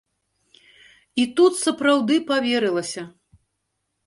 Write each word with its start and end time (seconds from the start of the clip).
І 1.23 1.25
тут 1.39 1.53
сапраўды 1.65 2.15
паверылася. 2.31 3.01